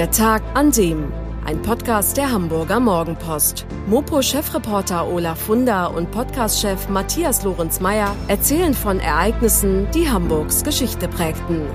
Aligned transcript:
Der 0.00 0.10
Tag 0.10 0.42
an 0.54 0.72
dem. 0.72 1.12
Ein 1.44 1.60
Podcast 1.60 2.16
der 2.16 2.32
Hamburger 2.32 2.80
Morgenpost. 2.80 3.66
Mopo-Chefreporter 3.86 5.06
Olaf 5.06 5.42
Funder 5.42 5.94
und 5.94 6.10
Podcast-Chef 6.10 6.88
Matthias 6.88 7.44
Lorenz-Meyer 7.44 8.16
erzählen 8.26 8.72
von 8.72 8.98
Ereignissen, 8.98 9.90
die 9.90 10.08
Hamburgs 10.08 10.64
Geschichte 10.64 11.06
prägten. 11.06 11.66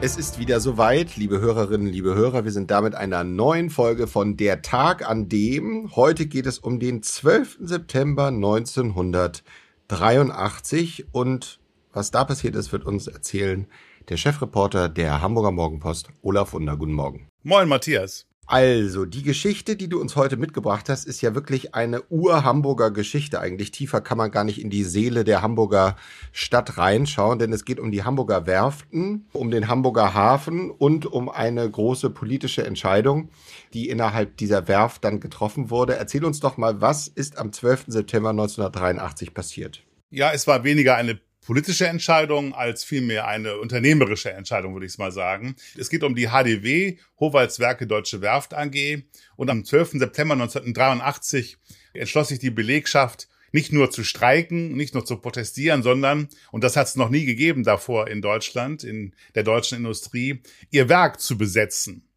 Es 0.00 0.16
ist 0.16 0.38
wieder 0.38 0.60
soweit, 0.60 1.18
liebe 1.18 1.42
Hörerinnen, 1.42 1.88
liebe 1.88 2.14
Hörer. 2.14 2.44
Wir 2.44 2.52
sind 2.52 2.70
da 2.70 2.80
mit 2.80 2.94
einer 2.94 3.22
neuen 3.22 3.68
Folge 3.68 4.06
von 4.06 4.38
Der 4.38 4.62
Tag 4.62 5.06
an 5.06 5.28
dem. 5.28 5.94
Heute 5.94 6.24
geht 6.24 6.46
es 6.46 6.58
um 6.58 6.80
den 6.80 7.02
12. 7.02 7.58
September 7.60 8.28
1983 8.28 11.08
und 11.12 11.60
was 11.92 12.10
da 12.10 12.24
passiert 12.24 12.54
ist, 12.54 12.72
wird 12.72 12.86
uns 12.86 13.06
erzählen 13.06 13.66
der 14.08 14.16
Chefreporter 14.16 14.88
der 14.88 15.20
Hamburger 15.20 15.50
Morgenpost, 15.50 16.08
Olaf 16.22 16.52
Wunder. 16.52 16.76
Guten 16.76 16.92
Morgen. 16.92 17.28
Moin, 17.42 17.68
Matthias. 17.68 18.26
Also, 18.46 19.06
die 19.06 19.22
Geschichte, 19.22 19.74
die 19.74 19.88
du 19.88 19.98
uns 19.98 20.16
heute 20.16 20.36
mitgebracht 20.36 20.90
hast, 20.90 21.06
ist 21.06 21.22
ja 21.22 21.34
wirklich 21.34 21.74
eine 21.74 22.02
Ur-Hamburger 22.10 22.90
Geschichte. 22.90 23.40
Eigentlich 23.40 23.70
tiefer 23.70 24.02
kann 24.02 24.18
man 24.18 24.30
gar 24.30 24.44
nicht 24.44 24.60
in 24.60 24.68
die 24.68 24.84
Seele 24.84 25.24
der 25.24 25.40
Hamburger 25.40 25.96
Stadt 26.30 26.76
reinschauen, 26.76 27.38
denn 27.38 27.54
es 27.54 27.64
geht 27.64 27.80
um 27.80 27.90
die 27.90 28.04
Hamburger 28.04 28.46
Werften, 28.46 29.26
um 29.32 29.50
den 29.50 29.68
Hamburger 29.68 30.12
Hafen 30.12 30.70
und 30.70 31.06
um 31.06 31.30
eine 31.30 31.68
große 31.70 32.10
politische 32.10 32.66
Entscheidung, 32.66 33.30
die 33.72 33.88
innerhalb 33.88 34.36
dieser 34.36 34.68
Werft 34.68 35.04
dann 35.04 35.20
getroffen 35.20 35.70
wurde. 35.70 35.96
Erzähl 35.96 36.24
uns 36.24 36.40
doch 36.40 36.58
mal, 36.58 36.82
was 36.82 37.08
ist 37.08 37.38
am 37.38 37.50
12. 37.50 37.84
September 37.86 38.30
1983 38.30 39.32
passiert? 39.32 39.82
Ja, 40.10 40.32
es 40.32 40.46
war 40.46 40.64
weniger 40.64 40.96
eine 40.96 41.18
politische 41.44 41.86
Entscheidung 41.86 42.54
als 42.54 42.84
vielmehr 42.84 43.26
eine 43.26 43.58
unternehmerische 43.58 44.32
Entscheidung, 44.32 44.72
würde 44.72 44.86
ich 44.86 44.92
es 44.92 44.98
mal 44.98 45.12
sagen. 45.12 45.56
Es 45.78 45.90
geht 45.90 46.02
um 46.02 46.14
die 46.14 46.28
HDW, 46.28 46.96
Howaldswerke 47.20 47.86
Deutsche 47.86 48.20
Werft 48.20 48.54
AG. 48.54 49.04
Und 49.36 49.50
am 49.50 49.64
12. 49.64 49.92
September 49.92 50.32
1983 50.34 51.58
entschloss 51.92 52.28
sich 52.28 52.38
die 52.38 52.50
Belegschaft, 52.50 53.28
nicht 53.52 53.72
nur 53.72 53.90
zu 53.90 54.02
streiken, 54.02 54.72
nicht 54.72 54.94
nur 54.94 55.04
zu 55.04 55.16
protestieren, 55.18 55.84
sondern, 55.84 56.28
und 56.50 56.64
das 56.64 56.76
hat 56.76 56.88
es 56.88 56.96
noch 56.96 57.08
nie 57.08 57.24
gegeben 57.24 57.62
davor 57.62 58.08
in 58.08 58.20
Deutschland, 58.20 58.82
in 58.82 59.14
der 59.36 59.44
deutschen 59.44 59.78
Industrie, 59.78 60.42
ihr 60.70 60.88
Werk 60.88 61.20
zu 61.20 61.38
besetzen. 61.38 62.08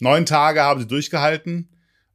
Neun 0.00 0.26
Tage 0.26 0.60
haben 0.60 0.80
sie 0.80 0.86
durchgehalten 0.86 1.70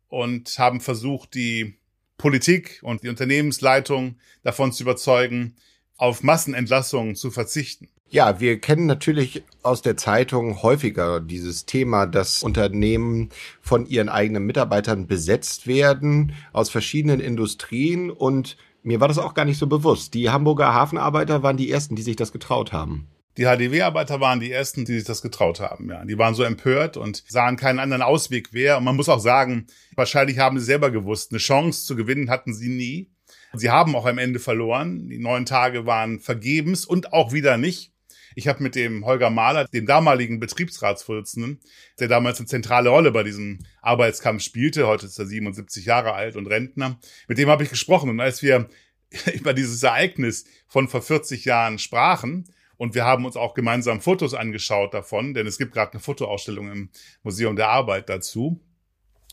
und 0.10 0.60
haben 0.60 0.80
versucht, 0.82 1.34
die 1.34 1.80
Politik 2.18 2.80
und 2.84 3.04
die 3.04 3.10
Unternehmensleitung 3.10 4.18
davon 4.44 4.72
zu 4.72 4.84
überzeugen, 4.84 5.56
auf 5.98 6.24
Massenentlassungen 6.24 7.16
zu 7.16 7.32
verzichten. 7.32 7.90
Ja, 8.10 8.40
wir 8.40 8.62
kennen 8.62 8.86
natürlich 8.86 9.44
aus 9.64 9.82
der 9.82 9.98
Zeitung 9.98 10.62
häufiger 10.64 11.20
dieses 11.20 11.66
Thema, 11.66 12.06
dass 12.06 12.42
Unternehmen 12.42 13.30
von 13.62 13.86
ihren 13.86 14.08
eigenen 14.08 14.46
Mitarbeitern 14.46 15.08
besetzt 15.08 15.68
werden 15.68 16.34
aus 16.54 16.70
verschiedenen 16.70 17.20
Industrien 17.20 18.10
und 18.10 18.56
mir 18.82 19.02
war 19.02 19.10
das 19.10 19.18
auch 19.18 19.34
gar 19.34 19.44
nicht 19.44 19.58
so 19.58 19.68
bewusst. 19.68 20.14
Die 20.14 20.30
Hamburger 20.30 20.74
Hafenarbeiter 20.74 21.44
waren 21.44 21.58
die 21.58 21.70
ersten, 21.70 21.98
die 21.98 22.02
sich 22.02 22.16
das 22.16 22.32
getraut 22.32 22.72
haben. 22.72 23.10
Die 23.36 23.44
HDW-Arbeiter 23.44 24.20
waren 24.22 24.40
die 24.40 24.52
ersten, 24.52 24.86
die 24.86 24.94
sich 24.94 25.04
das 25.04 25.22
getraut 25.22 25.60
haben. 25.60 25.90
Ja, 25.90 26.06
die 26.06 26.18
waren 26.18 26.34
so 26.34 26.44
empört 26.44 26.98
und 26.98 27.24
sahen 27.28 27.58
keinen 27.58 27.80
anderen 27.80 28.02
Ausweg 28.02 28.54
mehr. 28.54 28.78
Und 28.78 28.86
man 28.86 28.96
muss 28.96 29.10
auch 29.10 29.20
sagen, 29.20 29.68
wahrscheinlich 29.96 30.40
haben 30.40 30.58
sie 30.58 30.66
selber 30.66 30.90
gewusst, 30.90 31.32
eine 31.32 31.40
Chance 31.40 31.86
zu 31.86 31.96
gewinnen 31.96 32.30
hatten 32.30 32.54
sie 32.54 32.70
nie. 32.70 33.12
Sie 33.54 33.70
haben 33.70 33.96
auch 33.96 34.06
am 34.06 34.18
Ende 34.18 34.40
verloren. 34.40 35.08
Die 35.10 35.20
neun 35.20 35.46
Tage 35.46 35.86
waren 35.86 36.20
vergebens 36.20 36.86
und 36.86 37.14
auch 37.14 37.32
wieder 37.34 37.58
nicht. 37.58 37.94
Ich 38.36 38.48
habe 38.48 38.62
mit 38.62 38.76
dem 38.76 39.04
Holger 39.04 39.32
Mahler, 39.32 39.66
dem 39.66 39.88
damaligen 39.88 40.40
Betriebsratsvorsitzenden, 40.40 41.60
der 42.00 42.08
damals 42.08 42.38
eine 42.38 42.46
zentrale 42.46 42.90
Rolle 42.90 43.12
bei 43.12 43.24
diesem 43.24 43.60
Arbeitskampf 43.82 44.44
spielte, 44.44 44.86
heute 44.86 45.08
ist 45.08 45.18
er 45.18 45.26
77 45.26 45.86
Jahre 45.86 46.14
alt 46.14 46.36
und 46.36 46.46
Rentner, 46.46 47.00
mit 47.28 47.40
dem 47.40 47.50
habe 47.50 47.64
ich 47.64 47.72
gesprochen. 47.72 48.12
Und 48.12 48.20
als 48.20 48.44
wir 48.44 48.70
über 49.34 49.56
dieses 49.56 49.82
Ereignis 49.82 50.46
von 50.68 50.88
vor 50.88 51.02
40 51.02 51.46
Jahren 51.46 51.80
sprachen, 51.80 52.46
und 52.78 52.94
wir 52.94 53.06
haben 53.06 53.26
uns 53.26 53.36
auch 53.36 53.56
gemeinsam 53.56 54.02
Fotos 54.02 54.36
angeschaut 54.36 54.94
davon, 54.94 55.34
denn 55.34 55.48
es 55.48 55.58
gibt 55.58 55.74
gerade 55.74 55.94
eine 55.94 56.00
Fotoausstellung 56.00 56.72
im 56.72 56.90
Museum 57.24 57.56
der 57.56 57.70
Arbeit 57.70 58.08
dazu. 58.08 58.62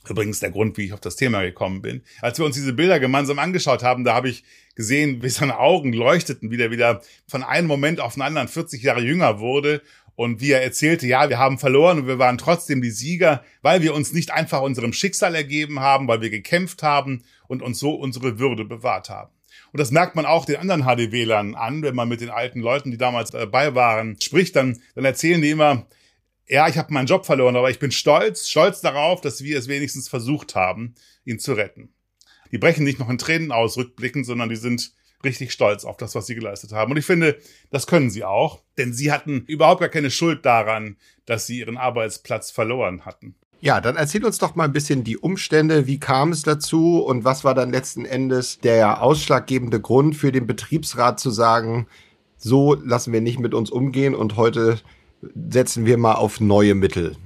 Übrigens 0.08 0.40
der 0.40 0.50
Grund, 0.50 0.76
wie 0.76 0.86
ich 0.86 0.92
auf 0.92 1.00
das 1.00 1.16
Thema 1.16 1.42
gekommen 1.42 1.82
bin. 1.82 2.02
Als 2.20 2.38
wir 2.38 2.44
uns 2.44 2.56
diese 2.56 2.72
Bilder 2.72 3.00
gemeinsam 3.00 3.38
angeschaut 3.38 3.82
haben, 3.82 4.04
da 4.04 4.14
habe 4.14 4.28
ich 4.28 4.44
gesehen, 4.74 5.22
wie 5.22 5.28
seine 5.28 5.58
Augen 5.58 5.92
leuchteten, 5.92 6.50
wie 6.50 6.60
er 6.60 6.70
wieder 6.70 7.02
von 7.26 7.42
einem 7.42 7.68
Moment 7.68 8.00
auf 8.00 8.14
den 8.14 8.22
anderen 8.22 8.48
40 8.48 8.82
Jahre 8.82 9.00
jünger 9.00 9.40
wurde 9.40 9.82
und 10.16 10.40
wie 10.40 10.52
er 10.52 10.62
erzählte, 10.62 11.06
ja, 11.06 11.28
wir 11.28 11.38
haben 11.38 11.58
verloren 11.58 12.00
und 12.00 12.06
wir 12.06 12.18
waren 12.18 12.38
trotzdem 12.38 12.82
die 12.82 12.90
Sieger, 12.90 13.42
weil 13.62 13.82
wir 13.82 13.94
uns 13.94 14.12
nicht 14.12 14.30
einfach 14.30 14.62
unserem 14.62 14.92
Schicksal 14.92 15.34
ergeben 15.34 15.80
haben, 15.80 16.06
weil 16.06 16.20
wir 16.20 16.30
gekämpft 16.30 16.82
haben 16.82 17.24
und 17.48 17.62
uns 17.62 17.80
so 17.80 17.94
unsere 17.94 18.38
Würde 18.38 18.64
bewahrt 18.64 19.10
haben. 19.10 19.32
Und 19.72 19.80
das 19.80 19.90
merkt 19.90 20.14
man 20.14 20.26
auch 20.26 20.44
den 20.44 20.56
anderen 20.56 20.84
HDW-Lern 20.84 21.54
an, 21.56 21.82
wenn 21.82 21.96
man 21.96 22.08
mit 22.08 22.20
den 22.20 22.30
alten 22.30 22.60
Leuten, 22.60 22.90
die 22.90 22.96
damals 22.96 23.30
dabei 23.30 23.74
waren, 23.74 24.20
spricht, 24.20 24.54
dann, 24.54 24.80
dann 24.94 25.04
erzählen 25.04 25.42
die 25.42 25.50
immer, 25.50 25.86
ja, 26.48 26.68
ich 26.68 26.76
habe 26.76 26.92
meinen 26.92 27.06
Job 27.06 27.26
verloren, 27.26 27.56
aber 27.56 27.70
ich 27.70 27.78
bin 27.78 27.90
stolz, 27.90 28.48
stolz 28.48 28.80
darauf, 28.80 29.20
dass 29.20 29.42
wir 29.42 29.58
es 29.58 29.68
wenigstens 29.68 30.08
versucht 30.08 30.54
haben, 30.54 30.94
ihn 31.24 31.38
zu 31.38 31.54
retten. 31.54 31.92
Die 32.52 32.58
brechen 32.58 32.84
nicht 32.84 32.98
noch 32.98 33.08
in 33.08 33.18
Tränen 33.18 33.50
aus, 33.50 33.76
rückblickend, 33.76 34.26
sondern 34.26 34.48
die 34.48 34.56
sind 34.56 34.92
richtig 35.24 35.52
stolz 35.52 35.84
auf 35.84 35.96
das, 35.96 36.14
was 36.14 36.26
sie 36.26 36.34
geleistet 36.34 36.72
haben. 36.72 36.92
Und 36.92 36.98
ich 36.98 37.06
finde, 37.06 37.38
das 37.70 37.86
können 37.86 38.10
sie 38.10 38.24
auch, 38.24 38.62
denn 38.76 38.92
sie 38.92 39.10
hatten 39.10 39.44
überhaupt 39.46 39.80
gar 39.80 39.88
keine 39.88 40.10
Schuld 40.10 40.44
daran, 40.44 40.96
dass 41.24 41.46
sie 41.46 41.58
ihren 41.58 41.78
Arbeitsplatz 41.78 42.50
verloren 42.50 43.06
hatten. 43.06 43.34
Ja, 43.60 43.80
dann 43.80 43.96
erzähl 43.96 44.24
uns 44.26 44.36
doch 44.36 44.54
mal 44.54 44.64
ein 44.64 44.74
bisschen 44.74 45.04
die 45.04 45.16
Umstände. 45.16 45.86
Wie 45.86 45.98
kam 45.98 46.32
es 46.32 46.42
dazu 46.42 47.02
und 47.02 47.24
was 47.24 47.44
war 47.44 47.54
dann 47.54 47.70
letzten 47.70 48.04
Endes 48.04 48.58
der 48.58 49.02
ausschlaggebende 49.02 49.80
Grund 49.80 50.14
für 50.14 50.32
den 50.32 50.46
Betriebsrat 50.46 51.18
zu 51.18 51.30
sagen, 51.30 51.86
so 52.36 52.74
lassen 52.74 53.14
wir 53.14 53.22
nicht 53.22 53.38
mit 53.38 53.54
uns 53.54 53.70
umgehen 53.70 54.14
und 54.14 54.36
heute 54.36 54.80
setzen 55.50 55.86
wir 55.86 55.98
mal 55.98 56.14
auf 56.14 56.40
neue 56.40 56.74
Mittel. 56.74 57.16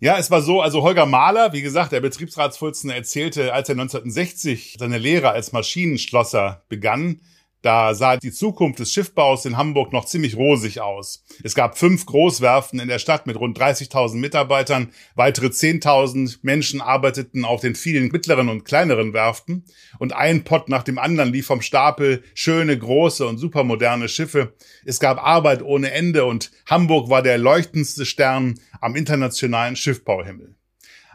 Ja, 0.00 0.18
es 0.18 0.30
war 0.30 0.42
so, 0.42 0.60
also 0.60 0.82
Holger 0.82 1.06
Mahler, 1.06 1.52
wie 1.52 1.62
gesagt, 1.62 1.92
der 1.92 2.00
Betriebsratsvorsitzende 2.00 2.94
erzählte, 2.94 3.54
als 3.54 3.68
er 3.68 3.74
1960 3.74 4.76
seine 4.78 4.98
Lehre 4.98 5.30
als 5.30 5.52
Maschinenschlosser 5.52 6.62
begann, 6.68 7.20
da 7.64 7.94
sah 7.94 8.18
die 8.18 8.30
Zukunft 8.30 8.78
des 8.78 8.92
Schiffbaus 8.92 9.46
in 9.46 9.56
Hamburg 9.56 9.90
noch 9.90 10.04
ziemlich 10.04 10.36
rosig 10.36 10.82
aus. 10.82 11.24
Es 11.42 11.54
gab 11.54 11.78
fünf 11.78 12.04
Großwerften 12.04 12.78
in 12.78 12.88
der 12.88 12.98
Stadt 12.98 13.26
mit 13.26 13.40
rund 13.40 13.58
30.000 13.58 14.16
Mitarbeitern. 14.16 14.92
Weitere 15.14 15.46
10.000 15.46 16.40
Menschen 16.42 16.82
arbeiteten 16.82 17.46
auf 17.46 17.62
den 17.62 17.74
vielen 17.74 18.08
mittleren 18.08 18.50
und 18.50 18.64
kleineren 18.64 19.14
Werften. 19.14 19.64
Und 19.98 20.12
ein 20.12 20.44
Pott 20.44 20.68
nach 20.68 20.82
dem 20.82 20.98
anderen 20.98 21.32
lief 21.32 21.46
vom 21.46 21.62
Stapel 21.62 22.22
schöne, 22.34 22.78
große 22.78 23.26
und 23.26 23.38
supermoderne 23.38 24.10
Schiffe. 24.10 24.52
Es 24.84 25.00
gab 25.00 25.18
Arbeit 25.24 25.62
ohne 25.62 25.90
Ende 25.90 26.26
und 26.26 26.50
Hamburg 26.66 27.08
war 27.08 27.22
der 27.22 27.38
leuchtendste 27.38 28.04
Stern 28.04 28.60
am 28.82 28.94
internationalen 28.94 29.76
Schiffbauhimmel. 29.76 30.54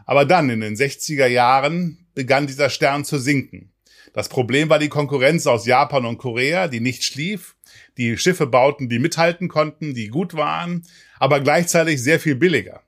Aber 0.04 0.24
dann 0.24 0.50
in 0.50 0.62
den 0.62 0.74
60er 0.74 1.26
Jahren 1.26 2.08
begann 2.16 2.48
dieser 2.48 2.70
Stern 2.70 3.04
zu 3.04 3.18
sinken. 3.18 3.69
Das 4.12 4.28
Problem 4.28 4.68
war 4.68 4.78
die 4.78 4.88
Konkurrenz 4.88 5.46
aus 5.46 5.66
Japan 5.66 6.04
und 6.04 6.18
Korea, 6.18 6.68
die 6.68 6.80
nicht 6.80 7.04
schlief, 7.04 7.54
die 7.96 8.16
Schiffe 8.16 8.46
bauten, 8.46 8.88
die 8.88 8.98
mithalten 8.98 9.48
konnten, 9.48 9.94
die 9.94 10.08
gut 10.08 10.34
waren, 10.34 10.84
aber 11.18 11.40
gleichzeitig 11.40 12.02
sehr 12.02 12.18
viel 12.18 12.34
billiger. 12.34 12.82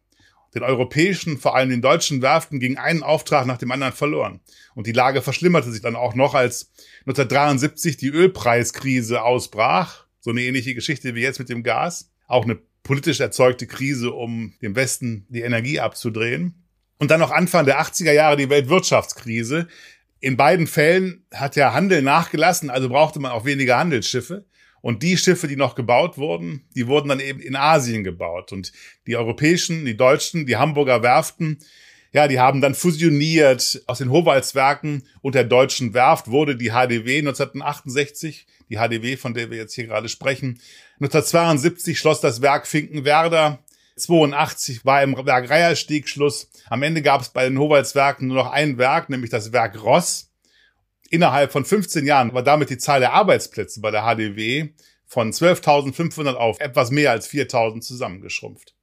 Den 0.54 0.62
europäischen, 0.62 1.38
vor 1.38 1.56
allem 1.56 1.70
den 1.70 1.80
deutschen 1.80 2.20
Werften 2.20 2.60
ging 2.60 2.76
ein 2.76 3.02
Auftrag 3.02 3.46
nach 3.46 3.56
dem 3.56 3.70
anderen 3.70 3.94
verloren. 3.94 4.40
Und 4.74 4.86
die 4.86 4.92
Lage 4.92 5.22
verschlimmerte 5.22 5.70
sich 5.70 5.80
dann 5.80 5.96
auch 5.96 6.14
noch, 6.14 6.34
als 6.34 6.70
1973 7.06 7.96
die 7.96 8.08
Ölpreiskrise 8.08 9.22
ausbrach. 9.22 10.06
So 10.20 10.30
eine 10.30 10.42
ähnliche 10.42 10.74
Geschichte 10.74 11.14
wie 11.14 11.22
jetzt 11.22 11.38
mit 11.38 11.48
dem 11.48 11.62
Gas. 11.62 12.10
Auch 12.26 12.44
eine 12.44 12.58
politisch 12.82 13.20
erzeugte 13.20 13.66
Krise, 13.66 14.12
um 14.12 14.52
dem 14.60 14.76
Westen 14.76 15.26
die 15.30 15.40
Energie 15.40 15.80
abzudrehen. 15.80 16.66
Und 16.98 17.10
dann 17.10 17.20
noch 17.20 17.30
Anfang 17.30 17.64
der 17.64 17.80
80er 17.80 18.12
Jahre 18.12 18.36
die 18.36 18.50
Weltwirtschaftskrise, 18.50 19.68
in 20.22 20.36
beiden 20.36 20.68
Fällen 20.68 21.26
hat 21.34 21.56
der 21.56 21.74
Handel 21.74 22.00
nachgelassen, 22.00 22.70
also 22.70 22.88
brauchte 22.88 23.18
man 23.18 23.32
auch 23.32 23.44
weniger 23.44 23.76
Handelsschiffe. 23.76 24.46
Und 24.80 25.02
die 25.02 25.16
Schiffe, 25.16 25.48
die 25.48 25.56
noch 25.56 25.74
gebaut 25.74 26.16
wurden, 26.16 26.64
die 26.74 26.86
wurden 26.86 27.08
dann 27.08 27.20
eben 27.20 27.40
in 27.40 27.56
Asien 27.56 28.04
gebaut. 28.04 28.52
Und 28.52 28.72
die 29.06 29.16
europäischen, 29.16 29.84
die 29.84 29.96
deutschen, 29.96 30.46
die 30.46 30.56
Hamburger 30.56 31.02
Werften, 31.02 31.58
ja, 32.12 32.28
die 32.28 32.38
haben 32.38 32.60
dann 32.60 32.74
fusioniert. 32.74 33.82
Aus 33.86 33.98
den 33.98 34.10
Howaldswerken 34.10 35.02
und 35.22 35.34
der 35.34 35.44
deutschen 35.44 35.92
Werft 35.92 36.28
wurde 36.28 36.56
die 36.56 36.70
HDW 36.70 37.18
1968, 37.18 38.46
die 38.68 38.76
HDW, 38.76 39.16
von 39.16 39.34
der 39.34 39.50
wir 39.50 39.58
jetzt 39.58 39.74
hier 39.74 39.86
gerade 39.86 40.08
sprechen. 40.08 40.60
1972 41.00 41.98
schloss 41.98 42.20
das 42.20 42.42
Werk 42.42 42.68
Finkenwerder 42.68 43.58
82 44.02 44.84
war 44.84 45.02
im 45.02 45.14
Werk 45.26 45.50
Reierstieg 45.50 46.08
Schluss. 46.08 46.50
Am 46.68 46.82
Ende 46.82 47.02
gab 47.02 47.20
es 47.20 47.30
bei 47.30 47.48
den 47.48 47.58
Howaldswerken 47.58 48.28
nur 48.28 48.36
noch 48.36 48.50
ein 48.50 48.78
Werk, 48.78 49.08
nämlich 49.08 49.30
das 49.30 49.52
Werk 49.52 49.82
Ross. 49.82 50.30
Innerhalb 51.10 51.52
von 51.52 51.64
15 51.64 52.06
Jahren 52.06 52.32
war 52.32 52.42
damit 52.42 52.70
die 52.70 52.78
Zahl 52.78 53.00
der 53.00 53.12
Arbeitsplätze 53.12 53.80
bei 53.80 53.90
der 53.90 54.02
HDW 54.02 54.70
von 55.06 55.30
12.500 55.30 56.34
auf 56.34 56.58
etwas 56.60 56.90
mehr 56.90 57.10
als 57.10 57.28
4.000 57.28 57.82
zusammengeschrumpft. 57.82 58.74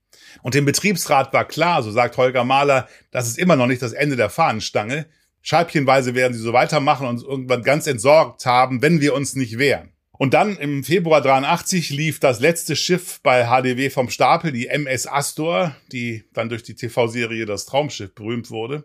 Und 0.44 0.54
dem 0.54 0.66
Betriebsrat 0.66 1.34
war 1.34 1.46
klar, 1.46 1.82
so 1.82 1.92
sagt 1.92 2.18
Holger 2.18 2.44
Mahler, 2.44 2.88
das 3.12 3.28
ist 3.28 3.40
immer 3.40 3.56
noch 3.56 3.68
nicht 3.68 3.82
das 3.82 3.94
Ende 3.94 4.16
der 4.16 4.30
Fahnenstange. 4.30 5.08
Scheibchenweise 5.42 6.16
werden 6.16 6.34
sie 6.34 6.44
so 6.44 6.54
weitermachen 6.54 7.08
und 7.08 7.16
uns 7.16 7.24
irgendwann 7.24 7.64
ganz 7.64 7.88
entsorgt 7.88 8.46
haben, 8.46 8.82
wenn 8.82 9.02
wir 9.02 9.16
uns 9.16 9.36
nicht 9.36 9.58
wehren. 9.58 9.92
Und 10.22 10.34
dann 10.34 10.58
im 10.58 10.84
Februar 10.84 11.22
83 11.22 11.92
lief 11.92 12.20
das 12.20 12.42
letzte 12.42 12.76
Schiff 12.76 13.22
bei 13.24 13.46
HDW 13.46 13.90
vom 13.90 14.10
Stapel, 14.10 14.52
die 14.52 14.68
MS 14.68 15.08
Astor, 15.08 15.74
die 15.94 16.26
dann 16.34 16.50
durch 16.50 16.62
die 16.62 16.76
TV-Serie 16.76 17.46
Das 17.46 17.66
Traumschiff 17.66 18.14
berühmt 18.14 18.52
wurde. 18.52 18.84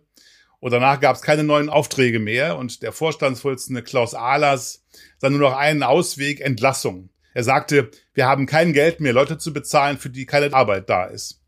Und 0.61 0.71
danach 0.71 1.01
gab 1.01 1.17
es 1.17 1.23
keine 1.23 1.43
neuen 1.43 1.71
Aufträge 1.71 2.21
mehr 2.21 2.57
und 2.57 2.85
der 2.85 2.93
Vorstandsvorsitzende 2.93 3.83
Klaus 3.83 4.15
Ahlers 4.15 4.85
sah 5.19 5.29
nur 5.29 5.41
noch 5.41 5.57
einen 5.57 5.83
Ausweg, 5.83 6.41
Entlassung. 6.41 7.11
Er 7.35 7.43
sagte, 7.43 7.91
wir 8.13 8.27
haben 8.27 8.47
kein 8.47 8.73
Geld 8.73 9.01
mehr, 9.01 9.13
Leute 9.13 9.37
zu 9.37 9.53
bezahlen, 9.53 9.99
für 9.99 10.11
die 10.11 10.27
keine 10.27 10.55
Arbeit 10.55 10.89
da 10.89 11.07
ist. 11.07 11.43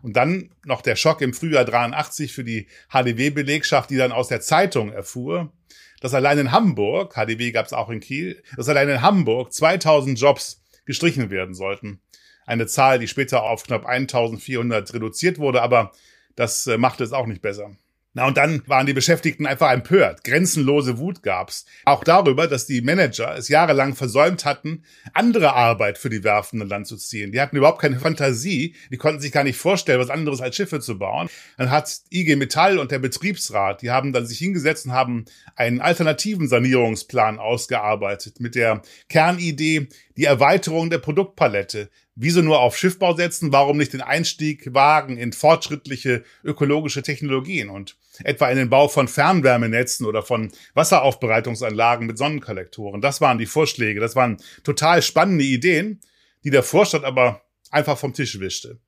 Und 0.00 0.16
dann 0.16 0.54
noch 0.64 0.80
der 0.80 0.96
Schock 0.96 1.20
im 1.20 1.34
Frühjahr 1.34 1.66
83 1.66 2.32
für 2.32 2.42
die 2.42 2.68
HDW-Belegschaft, 2.88 3.90
die 3.90 3.98
dann 3.98 4.12
aus 4.12 4.28
der 4.28 4.40
Zeitung 4.40 4.92
erfuhr, 4.92 5.52
dass 6.00 6.14
allein 6.14 6.38
in 6.38 6.52
Hamburg, 6.52 7.14
HDW 7.14 7.52
gab 7.52 7.66
es 7.66 7.72
auch 7.72 7.90
in 7.90 8.00
Kiel, 8.00 8.42
dass 8.56 8.68
allein 8.68 8.88
in 8.88 9.02
Hamburg 9.02 9.52
2000 9.52 10.18
Jobs 10.18 10.62
gestrichen 10.84 11.30
werden 11.30 11.54
sollten. 11.54 12.00
Eine 12.46 12.66
Zahl, 12.66 12.98
die 12.98 13.08
später 13.08 13.42
auf 13.42 13.64
knapp 13.64 13.86
1400 13.86 14.94
reduziert 14.94 15.38
wurde, 15.38 15.62
aber 15.62 15.92
das 16.36 16.66
äh, 16.66 16.78
machte 16.78 17.02
es 17.02 17.12
auch 17.12 17.26
nicht 17.26 17.42
besser. 17.42 17.76
Na, 18.16 18.26
und 18.26 18.38
dann 18.38 18.62
waren 18.66 18.86
die 18.86 18.94
Beschäftigten 18.94 19.44
einfach 19.44 19.70
empört. 19.70 20.24
Grenzenlose 20.24 20.96
Wut 20.96 21.22
gab's. 21.22 21.66
Auch 21.84 22.02
darüber, 22.02 22.48
dass 22.48 22.64
die 22.64 22.80
Manager 22.80 23.36
es 23.36 23.50
jahrelang 23.50 23.94
versäumt 23.94 24.46
hatten, 24.46 24.84
andere 25.12 25.52
Arbeit 25.52 25.98
für 25.98 26.08
die 26.08 26.24
Werften 26.24 26.62
an 26.62 26.68
Land 26.70 26.86
zu 26.86 26.96
ziehen. 26.96 27.30
Die 27.30 27.42
hatten 27.42 27.58
überhaupt 27.58 27.82
keine 27.82 28.00
Fantasie. 28.00 28.74
Die 28.90 28.96
konnten 28.96 29.20
sich 29.20 29.32
gar 29.32 29.44
nicht 29.44 29.58
vorstellen, 29.58 30.00
was 30.00 30.08
anderes 30.08 30.40
als 30.40 30.56
Schiffe 30.56 30.80
zu 30.80 30.98
bauen. 30.98 31.28
Dann 31.58 31.70
hat 31.70 31.94
IG 32.10 32.36
Metall 32.36 32.78
und 32.78 32.90
der 32.90 33.00
Betriebsrat, 33.00 33.82
die 33.82 33.90
haben 33.90 34.14
dann 34.14 34.26
sich 34.26 34.38
hingesetzt 34.38 34.86
und 34.86 34.92
haben 34.92 35.26
einen 35.54 35.82
alternativen 35.82 36.48
Sanierungsplan 36.48 37.38
ausgearbeitet 37.38 38.40
mit 38.40 38.54
der 38.54 38.80
Kernidee, 39.10 39.88
die 40.16 40.24
Erweiterung 40.24 40.88
der 40.88 41.00
Produktpalette. 41.00 41.90
Wieso 42.18 42.40
nur 42.40 42.60
auf 42.60 42.78
Schiffbau 42.78 43.14
setzen? 43.14 43.52
Warum 43.52 43.76
nicht 43.76 43.92
den 43.92 44.00
Einstieg 44.00 44.72
wagen 44.72 45.18
in 45.18 45.34
fortschrittliche 45.34 46.24
ökologische 46.42 47.02
Technologien 47.02 47.68
und 47.68 47.96
etwa 48.24 48.48
in 48.48 48.56
den 48.56 48.70
Bau 48.70 48.88
von 48.88 49.06
Fernwärmenetzen 49.06 50.06
oder 50.06 50.22
von 50.22 50.50
Wasseraufbereitungsanlagen 50.72 52.06
mit 52.06 52.16
Sonnenkollektoren? 52.16 53.02
Das 53.02 53.20
waren 53.20 53.36
die 53.36 53.44
Vorschläge. 53.44 54.00
Das 54.00 54.16
waren 54.16 54.38
total 54.64 55.02
spannende 55.02 55.44
Ideen, 55.44 56.00
die 56.42 56.48
der 56.48 56.62
Vorstand 56.62 57.04
aber 57.04 57.42
einfach 57.70 57.98
vom 57.98 58.14
Tisch 58.14 58.40
wischte. 58.40 58.78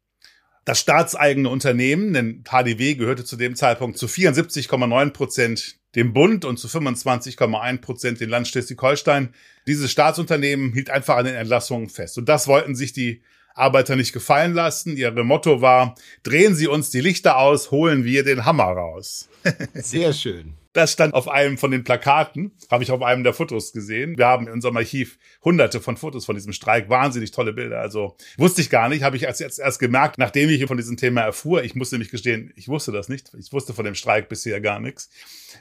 Das 0.65 0.81
staatseigene 0.81 1.51
Unternehmen, 1.51 2.15
denn 2.15 2.45
HDW 2.45 2.95
gehörte 2.95 3.27
zu 3.27 3.37
dem 3.37 3.57
Zeitpunkt 3.57 3.99
zu 3.99 4.07
74,9 4.07 5.11
Prozent 5.11 5.77
dem 5.95 6.13
Bund 6.13 6.45
und 6.45 6.59
zu 6.59 6.69
25,1 6.69 7.81
Prozent 7.81 8.21
den 8.21 8.31
Land 8.31 8.49
Schleswig-Holstein. 8.49 9.35
Dieses 9.67 9.91
Staatsunternehmen 9.91 10.73
hielt 10.73 10.91
einfach 10.91 11.17
an 11.17 11.25
den 11.25 11.35
Entlassungen 11.35 11.89
fest. 11.89 12.19
Und 12.19 12.29
das 12.29 12.47
wollten 12.47 12.75
sich 12.75 12.93
die 12.93 13.23
Arbeiter 13.55 13.97
nicht 13.97 14.13
gefallen 14.13 14.55
lassen. 14.55 14.97
Ihre 14.97 15.25
Motto 15.25 15.61
war, 15.61 15.95
drehen 16.23 16.55
Sie 16.55 16.69
uns 16.69 16.91
die 16.91 17.01
Lichter 17.01 17.39
aus, 17.39 17.71
holen 17.71 18.05
wir 18.05 18.23
den 18.25 18.45
Hammer 18.45 18.65
raus. 18.65 19.29
Sehr 19.75 20.13
schön. 20.13 20.55
Das 20.79 20.93
stand 20.93 21.13
auf 21.13 21.27
einem 21.27 21.59
von 21.59 21.73
den 21.73 21.83
Plakaten, 21.83 22.53
habe 22.71 22.85
ich 22.85 22.93
auf 22.93 23.03
einem 23.03 23.25
der 23.25 23.35
Fotos 23.35 23.73
gesehen. 23.73 24.17
Wir 24.17 24.27
haben 24.27 24.47
in 24.47 24.53
unserem 24.53 24.77
Archiv 24.77 25.19
hunderte 25.43 25.81
von 25.81 25.97
Fotos 25.97 26.25
von 26.25 26.37
diesem 26.37 26.53
Streik, 26.53 26.89
wahnsinnig 26.89 27.33
tolle 27.33 27.53
Bilder. 27.53 27.81
Also 27.81 28.17
wusste 28.37 28.61
ich 28.61 28.71
gar 28.71 28.89
nicht, 28.89 29.03
habe 29.03 29.17
ich 29.17 29.25
erst, 29.25 29.41
jetzt 29.41 29.59
erst 29.59 29.81
gemerkt, 29.81 30.19
nachdem 30.19 30.49
ich 30.51 30.65
von 30.67 30.77
diesem 30.77 30.97
Thema 30.97 31.23
erfuhr. 31.23 31.65
Ich 31.65 31.75
musste 31.75 31.97
nämlich 31.97 32.13
gestehen, 32.13 32.53
ich 32.55 32.69
wusste 32.69 32.93
das 32.93 33.09
nicht. 33.09 33.33
Ich 33.37 33.53
wusste 33.53 33.75
von 33.75 33.87
dem 33.87 33.97
Streik 33.97 34.29
bisher 34.29 34.61
gar 34.61 34.79
nichts. 34.79 35.11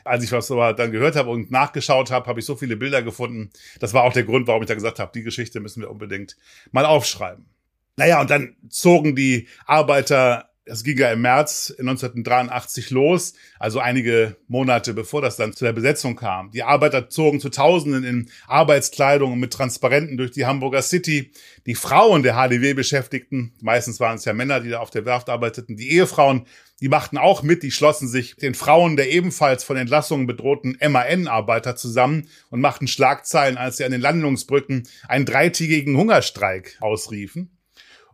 Als 0.04 0.24
ich 0.24 0.31
was 0.31 0.52
aber 0.52 0.74
dann 0.74 0.92
gehört 0.92 1.16
habe 1.16 1.31
und 1.31 1.50
nachgeschaut 1.50 2.12
habe, 2.12 2.28
habe 2.28 2.40
ich 2.40 2.46
so 2.46 2.56
viele 2.56 2.78
Bilder 2.78 3.02
gefunden. 3.02 3.50
Das 3.80 3.96
war 3.96 4.04
auch 4.04 4.14
der 4.14 4.24
Grund, 4.24 4.46
warum 4.46 4.62
ich 4.62 4.68
da 4.68 4.75
gesagt 4.75 5.00
habe, 5.00 5.12
die 5.16 5.24
Geschichte 5.24 5.60
müssen 5.62 5.81
wir 5.81 5.90
unbedingt 5.90 6.38
mal 6.72 6.86
aufschreiben. 6.86 7.48
Naja, 7.96 8.22
und 8.22 8.30
dann 8.30 8.56
zogen 8.69 9.16
die 9.16 9.48
Arbeiter 9.66 10.47
das 10.68 10.84
ging 10.84 10.98
ja 10.98 11.12
im 11.12 11.22
März 11.22 11.74
1983 11.80 12.92
los, 12.92 13.34
also 13.60 13.80
einige 13.80 14.36
Monate 14.48 14.94
bevor 14.94 15.22
das 15.22 15.38
dann 15.38 15.54
zu 15.54 15.66
der 15.66 15.74
Besetzung 15.74 16.16
kam. 16.16 16.52
Die 16.52 16.64
Arbeiter 16.64 17.10
zogen 17.10 17.40
zu 17.40 17.50
Tausenden 17.50 18.04
in 18.04 18.30
Arbeitskleidung 18.48 19.34
und 19.34 19.40
mit 19.40 19.54
Transparenten 19.54 20.18
durch 20.18 20.31
die 20.31 20.46
Hamburger 20.46 20.81
City. 20.81 21.31
Die 21.66 21.75
Frauen 21.75 22.24
der 22.24 22.36
HDW-Beschäftigten, 22.36 23.54
meistens 23.62 24.00
waren 24.00 24.18
es 24.18 24.25
ja 24.25 24.34
Männer, 24.34 24.60
die 24.60 24.69
da 24.69 24.80
auf 24.80 24.90
der 24.90 25.06
Werft 25.06 25.30
arbeiteten, 25.30 25.78
die 25.78 25.92
Ehefrauen, 25.92 26.46
die 26.80 26.90
machten 26.90 27.18
auch 27.18 27.42
mit, 27.42 27.64
die 27.64 27.72
schlossen 27.72 28.08
sich 28.08 28.36
den 28.36 28.54
Frauen 28.54 28.98
der 28.98 29.10
ebenfalls 29.10 29.64
von 29.64 29.78
Entlassungen 29.78 30.28
bedrohten 30.28 30.78
MAN-Arbeiter 30.80 31.75
zusammen 31.75 32.28
und 32.52 32.62
machten 32.62 32.88
Schlagzeilen, 32.88 33.58
als 33.58 33.78
sie 33.78 33.86
an 33.86 33.92
den 33.92 34.02
Landungsbrücken 34.02 34.88
einen 35.08 35.25
dreitägigen 35.25 35.98
Hungerstreik 35.98 36.78
ausriefen. 36.80 37.56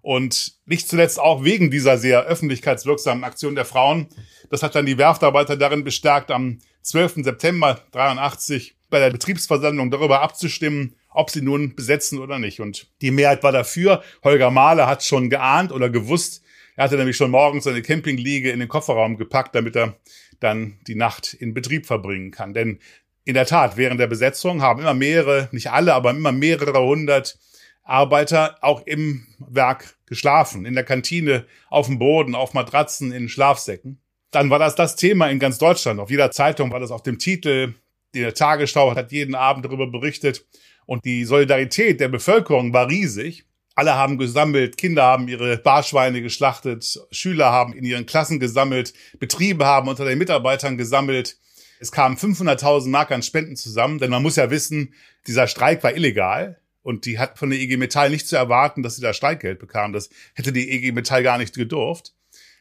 Und 0.03 0.57
nicht 0.65 0.89
zuletzt 0.89 1.17
auch 1.17 1.45
wegen 1.45 1.71
dieser 1.71 1.97
sehr 1.97 2.23
öffentlichkeitswirksamen 2.25 3.23
Aktion 3.23 3.55
der 3.55 3.63
Frauen. 3.63 4.07
Das 4.49 4.61
hat 4.61 4.75
dann 4.75 4.85
die 4.85 4.97
Werftarbeiter 4.97 5.55
darin 5.55 5.85
bestärkt, 5.85 6.29
am 6.29 6.59
12. 6.81 7.23
September 7.23 7.79
83 7.91 8.75
bei 8.89 8.99
der 8.99 9.11
Betriebsversammlung 9.11 9.91
darüber 9.91 10.21
abzustimmen, 10.21 10.97
ob 11.09 11.29
sie 11.29 11.41
nun 11.41 11.73
besetzen 11.75 12.19
oder 12.19 12.37
nicht. 12.37 12.59
Und 12.59 12.87
die 13.01 13.11
Mehrheit 13.11 13.43
war 13.43 13.53
dafür. 13.53 14.03
Holger 14.25 14.51
Mahler 14.51 14.87
hat 14.87 15.05
schon 15.05 15.29
geahnt 15.29 15.71
oder 15.71 15.89
gewusst. 15.89 16.43
Er 16.75 16.83
hatte 16.83 16.97
nämlich 16.97 17.15
schon 17.15 17.31
morgens 17.31 17.63
seine 17.63 17.81
Campingliege 17.81 18.51
in 18.51 18.59
den 18.59 18.67
Kofferraum 18.67 19.17
gepackt, 19.17 19.55
damit 19.55 19.77
er 19.77 19.95
dann 20.41 20.79
die 20.85 20.95
Nacht 20.95 21.33
in 21.33 21.53
Betrieb 21.53 21.85
verbringen 21.85 22.31
kann. 22.31 22.53
Denn 22.53 22.79
in 23.23 23.35
der 23.35 23.45
Tat, 23.45 23.77
während 23.77 24.01
der 24.01 24.07
Besetzung 24.07 24.61
haben 24.61 24.81
immer 24.81 24.93
mehrere, 24.93 25.47
nicht 25.53 25.71
alle, 25.71 25.93
aber 25.93 26.11
immer 26.11 26.33
mehrere 26.33 26.81
hundert 26.81 27.39
Arbeiter 27.83 28.57
auch 28.61 28.85
im 28.85 29.27
Werk 29.39 29.97
geschlafen, 30.05 30.65
in 30.65 30.73
der 30.73 30.83
Kantine, 30.83 31.45
auf 31.69 31.87
dem 31.87 31.99
Boden, 31.99 32.35
auf 32.35 32.53
Matratzen, 32.53 33.11
in 33.11 33.29
Schlafsäcken. 33.29 34.01
Dann 34.31 34.49
war 34.49 34.59
das 34.59 34.75
das 34.75 34.95
Thema 34.95 35.27
in 35.29 35.39
ganz 35.39 35.57
Deutschland. 35.57 35.99
Auf 35.99 36.09
jeder 36.09 36.31
Zeitung 36.31 36.71
war 36.71 36.79
das 36.79 36.91
auf 36.91 37.03
dem 37.03 37.19
Titel. 37.19 37.75
Die 38.15 38.23
Tagesschau 38.31 38.95
hat 38.95 39.11
jeden 39.11 39.35
Abend 39.35 39.65
darüber 39.65 39.87
berichtet. 39.87 40.45
Und 40.85 41.05
die 41.05 41.25
Solidarität 41.25 41.99
der 41.99 42.09
Bevölkerung 42.09 42.73
war 42.73 42.89
riesig. 42.89 43.45
Alle 43.75 43.95
haben 43.95 44.17
gesammelt, 44.17 44.77
Kinder 44.77 45.03
haben 45.03 45.27
ihre 45.27 45.57
Barschweine 45.57 46.21
geschlachtet, 46.21 46.99
Schüler 47.09 47.51
haben 47.51 47.73
in 47.73 47.83
ihren 47.83 48.05
Klassen 48.05 48.39
gesammelt, 48.39 48.93
Betriebe 49.17 49.65
haben 49.65 49.87
unter 49.87 50.05
den 50.05 50.19
Mitarbeitern 50.19 50.77
gesammelt. 50.77 51.37
Es 51.79 51.91
kamen 51.91 52.15
500.000 52.15 52.89
Mark 52.89 53.11
an 53.11 53.23
Spenden 53.23 53.55
zusammen, 53.55 53.97
denn 53.97 54.11
man 54.11 54.21
muss 54.21 54.35
ja 54.35 54.51
wissen, 54.51 54.93
dieser 55.25 55.47
Streik 55.47 55.83
war 55.83 55.95
illegal. 55.95 56.59
Und 56.83 57.05
die 57.05 57.17
hat 57.17 57.39
von 57.39 57.49
der 57.49 57.59
EG 57.59 57.77
Metall 57.77 58.09
nicht 58.09 58.27
zu 58.27 58.35
erwarten, 58.35 58.83
dass 58.83 58.97
sie 58.97 59.01
da 59.01 59.13
Streikgeld 59.13 59.57
bekam. 59.57 59.93
Das 59.93 60.09
hätte 60.35 60.51
die 60.51 60.69
EG 60.69 60.91
Metall 60.91 61.23
gar 61.23 61.37
nicht 61.37 61.55
gedurft. 61.55 62.13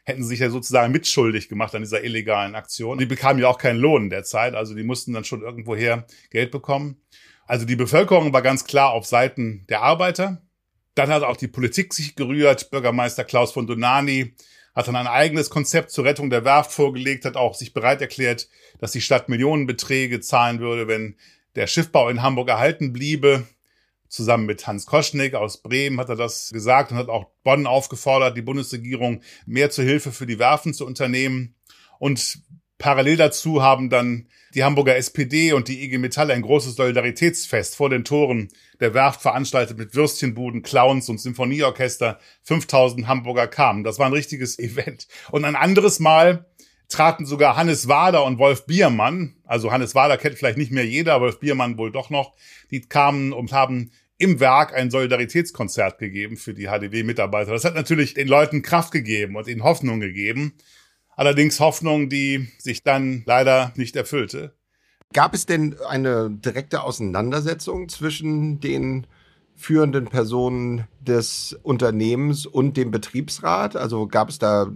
Hätten 0.05 0.23
sie 0.23 0.31
sich 0.31 0.41
ja 0.41 0.49
sozusagen 0.49 0.93
mitschuldig 0.93 1.49
gemacht 1.49 1.75
an 1.75 1.83
dieser 1.83 2.03
illegalen 2.03 2.55
Aktion. 2.55 2.99
Die 2.99 3.07
bekamen 3.07 3.43
ja 3.43 3.49
auch 3.49 3.59
keinen 3.59 3.79
Lohn 3.79 4.05
in 4.05 4.11
der 4.11 4.25
Zeit, 4.25 4.55
also 4.55 4.75
die 4.75 4.83
mussten 4.83 5.13
dann 5.13 5.25
schon 5.25 5.43
irgendwoher 5.43 6.07
Geld 6.31 6.51
bekommen. 6.51 7.01
Also 7.47 7.67
die 7.67 7.77
Bevölkerung 7.77 8.33
war 8.33 8.43
ganz 8.43 8.65
klar 8.65 8.93
auf 8.93 9.07
Seiten 9.07 9.65
der 9.69 9.83
Arbeiter. 9.83 10.43
Dann 10.95 11.11
hat 11.11 11.23
auch 11.23 11.37
die 11.37 11.49
Politik 11.49 11.93
sich 11.93 12.17
gerührt. 12.17 12.71
Bürgermeister 12.71 13.25
Klaus 13.25 13.53
von 13.53 13.67
Donani 13.67 14.35
hat 14.75 14.89
dann 14.89 14.97
ein 14.97 15.07
eigenes 15.07 15.51
Konzept 15.51 15.91
zur 15.91 16.05
Rettung 16.05 16.31
der 16.31 16.45
Werft 16.45 16.73
vorgelegt, 16.73 17.25
hat 17.25 17.37
auch 17.37 17.55
sich 17.55 17.75
bereit 17.75 18.01
erklärt, 18.01 18.49
dass 18.79 18.93
die 18.93 19.01
Stadt 19.01 19.29
Millionenbeträge 19.29 20.21
zahlen 20.21 20.61
würde, 20.61 20.89
wenn 20.89 21.17
der 21.55 21.67
Schiffbau 21.67 22.09
in 22.09 22.23
Hamburg 22.23 22.49
erhalten 22.49 22.93
bliebe 22.93 23.47
zusammen 24.13 24.45
mit 24.45 24.67
Hans 24.67 24.85
Koschnick 24.87 25.35
aus 25.35 25.63
Bremen 25.63 25.99
hat 25.99 26.11
er 26.11 26.17
das 26.17 26.51
gesagt 26.53 26.93
und 26.93 26.99
hat 26.99 27.09
auch 27.09 27.31
Bonn 27.43 27.67
aufgefordert, 27.67 28.37
die 28.37 28.43
Bundesregierung 28.43 29.23
mehr 29.47 29.71
zur 29.71 29.85
Hilfe 29.85 30.13
für 30.13 30.27
die 30.27 30.39
Werfen 30.39 30.75
zu 30.75 30.87
unternehmen. 30.87 31.55
Und 31.99 32.41
parallel 32.77 33.17
dazu 33.17 33.63
haben 33.63 33.89
dann 33.89 34.29
die 34.55 34.65
Hamburger 34.65 34.97
SPD 34.97 35.55
und 35.55 35.69
die 35.69 35.83
IG 35.83 35.97
Metall 35.97 36.31
ein 36.31 36.43
großes 36.43 36.77
Solidaritätsfest 36.77 37.75
vor 37.75 37.89
den 37.89 38.05
Toren 38.05 38.49
der 38.81 38.93
Werft 38.93 39.23
veranstaltet 39.23 39.79
mit 39.79 39.95
Würstchenbuden, 39.95 40.63
Clowns 40.63 41.09
und 41.09 41.19
Symphonieorchester. 41.19 42.19
5000 42.43 43.07
Hamburger 43.07 43.47
kamen. 43.47 43.83
Das 43.83 43.99
war 43.99 44.07
ein 44.07 44.13
richtiges 44.13 44.59
Event. 44.59 45.09
Und 45.31 45.47
ein 45.47 45.57
anderes 45.57 46.01
Mal 46.01 46.47
traten 46.93 47.25
sogar 47.25 47.57
Hannes 47.57 47.89
Wader 47.89 48.25
und 48.25 48.39
Wolf 48.39 48.67
Biermann, 48.67 49.37
also 49.45 49.73
Hannes 49.73 49.95
Wader 49.95 50.19
kennt 50.19 50.37
vielleicht 50.37 50.59
nicht 50.59 50.73
mehr 50.73 50.85
jeder, 50.85 51.21
Wolf 51.23 51.41
Biermann 51.41 51.79
wohl 51.79 51.91
doch 51.91 52.11
noch, 52.11 52.35
die 52.71 52.83
kamen 52.83 53.33
und 53.33 53.53
haben 53.53 53.93
im 54.23 54.39
Werk 54.39 54.73
ein 54.73 54.93
Solidaritätskonzert 54.93 55.99
gegeben 55.99 56.37
für 56.37 56.55
die 56.55 56.69
HDW-Mitarbeiter. 56.69 57.51
Das 57.51 57.65
hat 57.65 57.75
natürlich 57.75 58.15
den 58.15 58.29
Leuten 58.29 58.63
Kraft 58.63 58.93
gegeben 58.93 59.35
und 59.35 59.49
ihnen 59.49 59.65
Hoffnung 59.65 59.99
gegeben. 59.99 60.55
Allerdings 61.17 61.59
Hoffnung, 61.59 62.09
die 62.09 62.49
sich 62.59 62.85
dann 62.85 63.25
leider 63.27 63.73
nicht 63.75 63.97
erfüllte. 63.97 64.55
Gab 65.13 65.35
es 65.35 65.45
denn 65.45 65.77
eine 65.89 66.31
direkte 66.31 66.85
Auseinandersetzung 66.85 67.89
zwischen 67.89 68.61
den 68.61 69.09
führenden 69.57 70.07
Personen 70.07 70.87
des 71.01 71.59
Unternehmens 71.65 72.47
und 72.47 72.77
dem 72.77 72.93
Betriebsrat? 72.93 73.75
Also 73.75 74.07
gab 74.07 74.29
es 74.29 74.39
da 74.39 74.71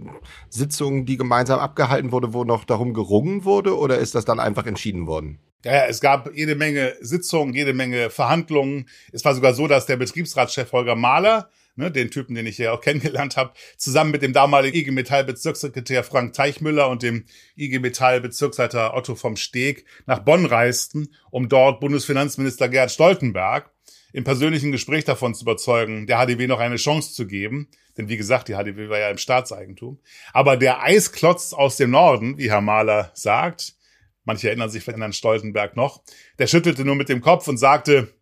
Sitzungen, 0.49 1.05
die 1.05 1.15
gemeinsam 1.15 1.59
abgehalten 1.59 2.11
wurde, 2.11 2.33
wo 2.33 2.43
noch 2.43 2.65
darum 2.65 2.93
gerungen 2.93 3.45
wurde 3.45 3.77
oder 3.77 3.97
ist 3.97 4.13
das 4.13 4.25
dann 4.25 4.41
einfach 4.41 4.65
entschieden 4.65 5.07
worden? 5.07 5.39
Ja, 5.65 5.85
es 5.85 6.01
gab 6.01 6.33
jede 6.35 6.55
Menge 6.55 6.95
Sitzungen, 7.01 7.53
jede 7.53 7.73
Menge 7.73 8.09
Verhandlungen. 8.09 8.87
Es 9.11 9.25
war 9.25 9.33
sogar 9.33 9.53
so, 9.53 9.67
dass 9.67 9.85
der 9.87 9.97
Betriebsratschef 9.97 10.71
Holger 10.71 10.95
Mahler, 10.95 11.49
ne, 11.75 11.91
den 11.91 12.11
Typen, 12.11 12.35
den 12.35 12.45
ich 12.45 12.57
ja 12.57 12.73
auch 12.73 12.81
kennengelernt 12.81 13.37
habe, 13.37 13.53
zusammen 13.75 14.11
mit 14.11 14.21
dem 14.21 14.33
damaligen 14.33 14.77
IG 14.77 14.91
Metall 14.91 15.23
Bezirkssekretär 15.23 16.03
Frank 16.03 16.33
Teichmüller 16.33 16.89
und 16.89 17.01
dem 17.01 17.25
IG 17.55 17.79
Metall 17.79 18.21
Bezirksleiter 18.21 18.95
Otto 18.95 19.15
vom 19.15 19.35
Steg 19.35 19.85
nach 20.05 20.19
Bonn 20.19 20.45
reisten, 20.45 21.09
um 21.31 21.49
dort 21.49 21.79
Bundesfinanzminister 21.79 22.69
Gerhard 22.69 22.91
Stoltenberg 22.91 23.71
im 24.13 24.23
persönlichen 24.23 24.71
Gespräch 24.71 25.05
davon 25.05 25.35
zu 25.35 25.43
überzeugen, 25.43 26.07
der 26.07 26.17
HDW 26.17 26.47
noch 26.47 26.59
eine 26.59 26.77
Chance 26.77 27.13
zu 27.13 27.27
geben. 27.27 27.67
Denn 27.97 28.09
wie 28.09 28.17
gesagt, 28.17 28.47
die 28.47 28.53
HDW 28.53 28.89
war 28.89 28.99
ja 28.99 29.09
im 29.09 29.17
Staatseigentum. 29.17 29.99
Aber 30.33 30.55
der 30.55 30.81
Eisklotz 30.83 31.53
aus 31.53 31.77
dem 31.77 31.91
Norden, 31.91 32.37
wie 32.37 32.49
Herr 32.49 32.61
Mahler 32.61 33.11
sagt, 33.15 33.76
manche 34.27 34.49
erinnern 34.49 34.69
sich 34.69 34.83
vielleicht 34.83 35.01
an 35.01 35.13
Stoltenberg 35.13 35.75
noch, 35.75 36.03
der 36.37 36.45
schüttelte 36.47 36.85
nur 36.85 36.95
mit 36.95 37.09
dem 37.09 37.21
Kopf 37.21 37.47
und 37.47 37.57
sagte, 37.57 38.13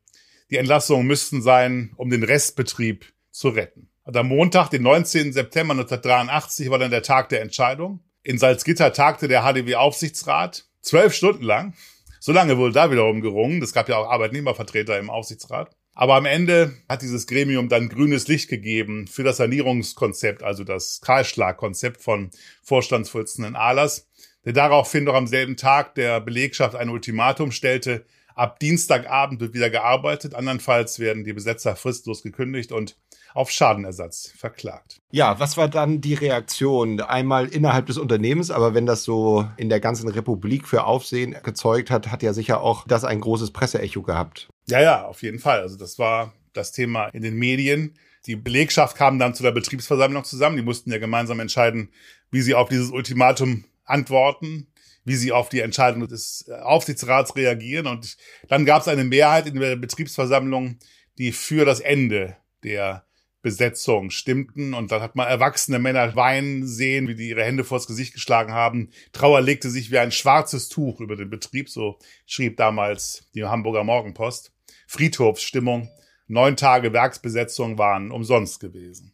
die 0.52 0.58
Entlassungen 0.58 1.08
müssten 1.08 1.42
sein, 1.42 1.92
um 1.98 2.10
den 2.10 2.24
Restbetrieb 2.24 3.12
zu 3.32 3.50
retten. 3.50 3.90
Und 4.04 4.16
am 4.16 4.28
Montag, 4.28 4.70
den 4.70 4.84
19. 4.84 5.34
September 5.34 5.74
1983, 5.74 6.70
war 6.70 6.78
dann 6.78 6.92
der 6.92 7.02
Tag 7.02 7.30
der 7.30 7.42
Entscheidung. 7.42 8.02
In 8.22 8.38
Salzgitter 8.38 8.94
tagte 8.94 9.28
der 9.28 9.42
HDW-Aufsichtsrat 9.42 10.66
zwölf 10.82 11.14
Stunden 11.14 11.44
lang. 11.44 11.74
So 12.20 12.32
lange 12.32 12.58
wurde 12.58 12.74
da 12.74 12.92
wiederum 12.92 13.22
gerungen. 13.22 13.62
Es 13.64 13.74
gab 13.74 13.90
ja 13.90 13.98
auch 13.98 14.10
Arbeitnehmervertreter 14.10 15.00
im 15.00 15.10
Aufsichtsrat. 15.10 15.76
Aber 15.96 16.16
am 16.16 16.26
Ende 16.26 16.74
hat 16.90 17.02
dieses 17.02 17.26
Gremium 17.26 17.70
dann 17.70 17.90
grünes 17.90 18.28
Licht 18.28 18.50
gegeben 18.50 19.08
für 19.08 19.24
das 19.24 19.38
Sanierungskonzept, 19.38 20.44
also 20.44 20.64
das 20.64 21.02
Kahlschlagkonzept 21.02 22.02
von 22.02 22.32
Vorstandsvorsitzenden 22.62 23.56
Ahlers, 23.56 24.08
der 24.46 24.54
daraufhin 24.54 25.04
noch 25.04 25.16
am 25.16 25.28
selben 25.28 25.58
Tag 25.58 25.96
der 25.96 26.22
Belegschaft 26.22 26.76
ein 26.76 26.90
Ultimatum 26.90 27.52
stellte, 27.52 28.06
ab 28.36 28.60
Dienstagabend 28.60 29.40
wird 29.40 29.54
wieder 29.54 29.70
gearbeitet, 29.70 30.36
andernfalls 30.36 31.00
werden 31.00 31.24
die 31.24 31.34
Besetzer 31.34 31.76
fristlos 31.76 32.22
gekündigt 32.22 32.72
und 32.72 32.98
auf 33.34 33.52
Schadenersatz 33.52 34.32
verklagt. 34.38 35.02
Ja, 35.12 35.40
was 35.40 35.58
war 35.58 35.68
dann 35.68 36.00
die 36.00 36.14
Reaktion? 36.14 37.02
Einmal 37.02 37.48
innerhalb 37.48 37.88
des 37.88 37.98
Unternehmens, 37.98 38.50
aber 38.50 38.74
wenn 38.74 38.86
das 38.86 39.04
so 39.04 39.46
in 39.58 39.68
der 39.68 39.82
ganzen 39.82 40.08
Republik 40.08 40.68
für 40.68 40.86
Aufsehen 40.86 41.36
gezeugt 41.44 41.92
hat, 41.92 42.12
hat 42.12 42.24
ja 42.24 42.34
sicher 42.34 42.62
auch 42.62 42.88
das 42.88 43.04
ein 43.04 43.20
großes 43.20 43.52
Presseecho 43.52 44.04
gehabt. 44.04 44.48
Ja, 44.70 44.82
ja, 44.82 45.06
auf 45.06 45.22
jeden 45.22 45.40
Fall. 45.40 45.60
Also 45.60 45.78
das 45.78 46.00
war 46.00 46.34
das 46.54 46.72
Thema 46.72 47.08
in 47.08 47.24
den 47.24 47.36
Medien. 47.36 47.96
Die 48.26 48.38
Belegschaft 48.38 48.96
kam 48.96 49.20
dann 49.20 49.36
zu 49.36 49.44
der 49.44 49.52
Betriebsversammlung 49.52 50.24
zusammen. 50.24 50.56
Die 50.56 50.64
mussten 50.64 50.92
ja 50.92 50.98
gemeinsam 50.98 51.40
entscheiden, 51.40 51.90
wie 52.32 52.42
sie 52.42 52.56
auf 52.56 52.70
dieses 52.70 52.90
Ultimatum 52.90 53.66
antworten, 53.86 54.68
wie 55.04 55.16
sie 55.16 55.32
auf 55.32 55.50
die 55.50 55.62
Entscheidung 55.62 56.08
des 56.08 56.50
Aufsichtsrats 56.64 57.36
reagieren. 57.36 57.88
Und 57.88 58.18
dann 58.48 58.66
gab 58.66 58.82
es 58.82 58.88
eine 58.88 59.04
Mehrheit 59.04 59.48
in 59.48 59.60
der 59.60 59.76
Betriebsversammlung, 59.76 60.80
die 61.18 61.32
für 61.32 61.66
das 61.66 61.80
Ende 61.80 62.36
der 62.64 63.06
Besetzung 63.42 64.10
stimmten. 64.10 64.74
Und 64.74 64.92
dann 64.92 65.02
hat 65.02 65.16
man 65.16 65.28
erwachsene 65.28 65.78
Männer 65.78 66.16
weinen 66.16 66.66
sehen, 66.66 67.08
wie 67.08 67.14
die 67.14 67.30
ihre 67.30 67.44
Hände 67.44 67.64
vors 67.64 67.86
Gesicht 67.86 68.14
geschlagen 68.14 68.54
haben. 68.54 68.90
Trauer 69.14 69.42
legte 69.42 69.70
sich 69.70 69.92
wie 69.92 70.00
ein 70.00 70.12
schwarzes 70.12 70.68
Tuch 70.68 71.00
über 71.00 71.16
den 71.16 71.30
Betrieb, 71.30 71.70
so 71.70 72.00
schrieb 72.26 72.58
damals 72.58 73.30
die 73.36 73.44
Hamburger 73.44 73.84
Morgenpost. 73.84 74.52
Friedhofsstimmung. 74.88 75.90
Neun 76.28 76.56
Tage 76.56 76.92
Werksbesetzung 76.92 77.78
waren 77.78 78.10
umsonst 78.10 78.60
gewesen. 78.60 79.14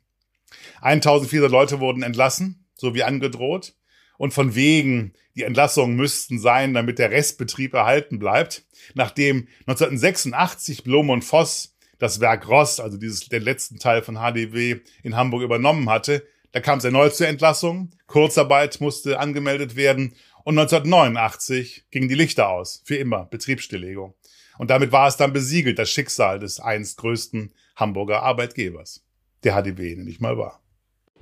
1400 0.79 1.51
Leute 1.51 1.79
wurden 1.81 2.01
entlassen, 2.01 2.65
so 2.75 2.95
wie 2.95 3.03
angedroht. 3.03 3.73
Und 4.21 4.35
von 4.35 4.53
wegen, 4.53 5.13
die 5.35 5.41
Entlassungen 5.41 5.95
müssten 5.95 6.37
sein, 6.37 6.75
damit 6.75 6.99
der 6.99 7.09
Restbetrieb 7.09 7.73
erhalten 7.73 8.19
bleibt. 8.19 8.63
Nachdem 8.93 9.47
1986 9.61 10.83
Blom 10.83 11.09
und 11.09 11.23
Voss 11.23 11.75
das 11.97 12.19
Werk 12.19 12.47
Ross, 12.47 12.79
also 12.79 12.97
dieses, 12.97 13.29
den 13.29 13.41
letzten 13.41 13.79
Teil 13.79 14.03
von 14.03 14.17
HDW 14.17 14.81
in 15.01 15.15
Hamburg 15.15 15.41
übernommen 15.41 15.89
hatte, 15.89 16.23
da 16.51 16.59
kam 16.59 16.77
es 16.77 16.83
erneut 16.83 17.15
zur 17.15 17.29
Entlassung. 17.29 17.89
Kurzarbeit 18.05 18.79
musste 18.79 19.17
angemeldet 19.19 19.75
werden. 19.75 20.13
Und 20.43 20.59
1989 20.59 21.85
gingen 21.89 22.07
die 22.07 22.13
Lichter 22.13 22.49
aus. 22.49 22.83
Für 22.85 22.97
immer. 22.97 23.25
Betriebsstilllegung. 23.25 24.13
Und 24.59 24.69
damit 24.69 24.91
war 24.91 25.07
es 25.07 25.17
dann 25.17 25.33
besiegelt, 25.33 25.79
das 25.79 25.89
Schicksal 25.89 26.37
des 26.37 26.59
einst 26.59 26.97
größten 26.97 27.53
Hamburger 27.75 28.21
Arbeitgebers. 28.21 29.03
Der 29.43 29.55
HDW 29.55 29.95
nämlich 29.95 30.19
mal 30.19 30.37
war. 30.37 30.61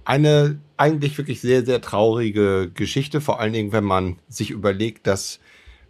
Eine 0.05 0.59
eigentlich 0.77 1.17
wirklich 1.17 1.41
sehr, 1.41 1.65
sehr 1.65 1.81
traurige 1.81 2.71
Geschichte, 2.73 3.21
vor 3.21 3.39
allen 3.39 3.53
Dingen, 3.53 3.71
wenn 3.71 3.83
man 3.83 4.17
sich 4.27 4.49
überlegt, 4.51 5.07
dass 5.07 5.39